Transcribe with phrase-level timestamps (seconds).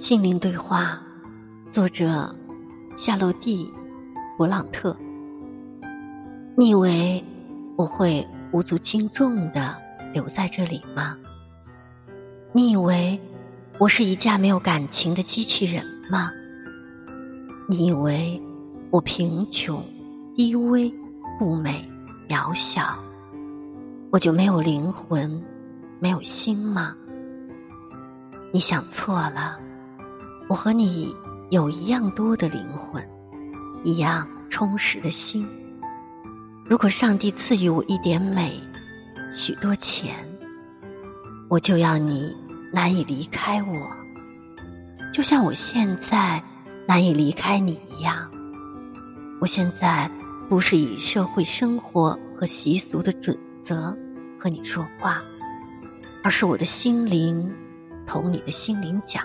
[0.00, 0.98] 心灵对话，
[1.70, 2.34] 作者
[2.96, 3.70] 夏洛蒂·
[4.38, 4.96] 勃朗特。
[6.56, 7.22] 你以为
[7.76, 9.76] 我会无足轻重的
[10.14, 11.18] 留在这里吗？
[12.50, 13.20] 你以为
[13.76, 16.32] 我是一架没有感情的机器人吗？
[17.68, 18.40] 你以为
[18.88, 19.84] 我贫穷、
[20.34, 20.90] 低微、
[21.38, 21.86] 不美、
[22.26, 22.98] 渺小，
[24.10, 25.44] 我就没有灵魂、
[25.98, 26.96] 没有心吗？
[28.50, 29.60] 你想错了，
[30.50, 31.14] 我和你
[31.50, 33.00] 有一样多的灵魂，
[33.84, 35.46] 一样充实的心。
[36.66, 38.60] 如果上帝赐予我一点美，
[39.32, 40.12] 许多钱，
[41.48, 42.36] 我就要你
[42.72, 43.88] 难以离开我，
[45.12, 46.42] 就像我现在
[46.84, 48.28] 难以离开你一样。
[49.40, 50.10] 我现在
[50.48, 53.96] 不是以社会生活和习俗的准则
[54.36, 55.22] 和你说话，
[56.24, 57.48] 而是我的心灵。
[58.04, 59.22] 同你的心灵讲